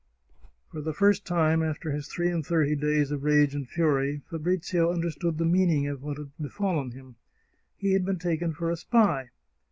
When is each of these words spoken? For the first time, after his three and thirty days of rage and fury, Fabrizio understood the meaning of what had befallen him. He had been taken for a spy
For 0.71 0.81
the 0.81 0.95
first 0.95 1.25
time, 1.27 1.61
after 1.61 1.91
his 1.91 2.07
three 2.07 2.29
and 2.31 2.43
thirty 2.43 2.75
days 2.75 3.11
of 3.11 3.23
rage 3.23 3.53
and 3.53 3.69
fury, 3.69 4.23
Fabrizio 4.31 4.91
understood 4.91 5.37
the 5.37 5.45
meaning 5.45 5.85
of 5.85 6.01
what 6.01 6.17
had 6.17 6.31
befallen 6.41 6.89
him. 6.89 7.17
He 7.77 7.91
had 7.93 8.03
been 8.03 8.17
taken 8.17 8.51
for 8.51 8.71
a 8.71 8.77
spy 8.77 9.29